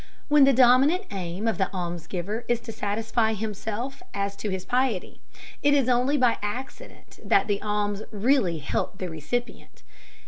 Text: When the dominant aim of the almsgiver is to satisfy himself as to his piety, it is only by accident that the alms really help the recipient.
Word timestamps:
When 0.29 0.45
the 0.45 0.51
dominant 0.51 1.03
aim 1.11 1.47
of 1.47 1.59
the 1.59 1.71
almsgiver 1.71 2.43
is 2.47 2.59
to 2.61 2.71
satisfy 2.71 3.33
himself 3.33 4.01
as 4.15 4.35
to 4.37 4.49
his 4.49 4.65
piety, 4.65 5.21
it 5.61 5.75
is 5.75 5.87
only 5.87 6.17
by 6.17 6.39
accident 6.41 7.19
that 7.23 7.45
the 7.45 7.61
alms 7.61 8.01
really 8.11 8.57
help 8.57 8.97
the 8.97 9.11
recipient. 9.11 9.83